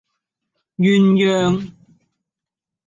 [0.81, 0.83] 鴛
[1.19, 1.21] 鴦